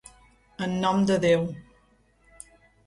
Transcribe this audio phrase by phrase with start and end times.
[0.67, 1.47] En nom de Déu.